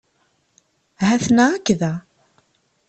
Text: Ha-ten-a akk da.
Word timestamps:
Ha-ten-a 1.07 1.45
akk 1.51 1.67
da. 1.79 1.93